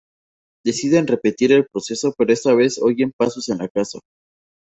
Deciden 0.65 1.05
repetir 1.05 1.51
el 1.51 1.67
proceso, 1.67 2.11
pero 2.17 2.33
esta 2.33 2.55
vez 2.55 2.79
oyen 2.81 3.11
pasos 3.15 3.49
en 3.49 3.59
la 3.59 3.69
casa. 3.69 3.99